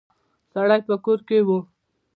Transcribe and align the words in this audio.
سړی 0.53 0.81
په 0.87 0.95
کور 1.03 1.19
کې 1.27 1.39
و. 1.47 1.49